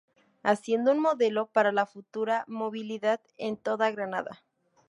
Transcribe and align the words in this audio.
haciendo 0.41 0.91
un 0.93 0.97
modelo 0.99 1.45
para 1.45 1.71
la 1.71 1.85
futura 1.85 2.43
movilidad 2.47 3.21
en 3.37 3.55
toda 3.55 3.91
Granada 3.91 4.43